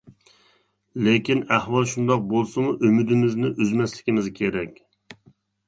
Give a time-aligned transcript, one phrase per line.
[1.07, 4.85] لېكىن ئەھۋال شۇنداق بولسىمۇ ئۈمىدىمىزنى ئۈزمەسلىكىمىز كېرەك.